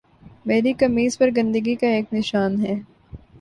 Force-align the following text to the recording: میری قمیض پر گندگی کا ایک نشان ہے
میری 0.45 0.73
قمیض 0.73 1.17
پر 1.17 1.29
گندگی 1.29 1.75
کا 1.75 1.87
ایک 1.87 2.13
نشان 2.13 2.59
ہے 2.65 2.75